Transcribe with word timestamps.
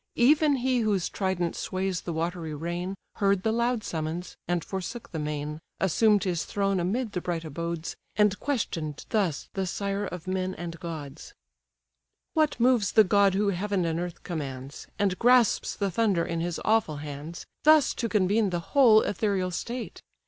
Even 0.17 0.55
he 0.55 0.79
whose 0.79 1.09
trident 1.09 1.55
sways 1.55 2.01
the 2.01 2.11
watery 2.11 2.55
reign 2.55 2.95
Heard 3.17 3.43
the 3.43 3.51
loud 3.51 3.83
summons, 3.83 4.35
and 4.47 4.63
forsook 4.63 5.11
the 5.11 5.19
main, 5.19 5.59
Assumed 5.79 6.23
his 6.23 6.43
throne 6.43 6.79
amid 6.79 7.11
the 7.11 7.21
bright 7.21 7.45
abodes, 7.45 7.95
And 8.15 8.39
question'd 8.39 9.05
thus 9.09 9.47
the 9.53 9.67
sire 9.67 10.05
of 10.05 10.25
men 10.25 10.55
and 10.55 10.79
gods: 10.79 11.35
"What 12.33 12.59
moves 12.59 12.93
the 12.93 13.03
god 13.03 13.35
who 13.35 13.49
heaven 13.49 13.85
and 13.85 13.99
earth 13.99 14.23
commands, 14.23 14.87
And 14.97 15.19
grasps 15.19 15.75
the 15.75 15.91
thunder 15.91 16.25
in 16.25 16.39
his 16.41 16.59
awful 16.65 16.97
hands, 16.97 17.45
Thus 17.63 17.93
to 17.93 18.09
convene 18.09 18.49
the 18.49 18.59
whole 18.71 19.01
ethereal 19.03 19.51
state? 19.51 20.01